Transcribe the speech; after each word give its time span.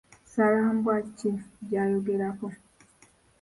Ssalambwa 0.27 0.95
ki 1.17 1.29
ly’ayogerako? 1.67 2.47